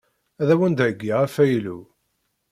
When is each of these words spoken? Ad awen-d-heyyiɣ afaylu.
Ad 0.41 0.49
awen-d-heyyiɣ 0.53 1.19
afaylu. 1.25 1.79